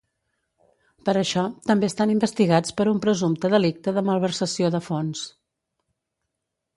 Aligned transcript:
Per 1.09 1.13
això, 1.19 1.41
també 1.71 1.89
estan 1.93 2.13
investigats 2.13 2.75
per 2.79 2.87
un 2.93 3.01
presumpte 3.05 3.51
delicte 3.57 3.93
de 3.99 4.03
malversació 4.09 4.71
de 4.77 4.85
fons. 4.89 5.23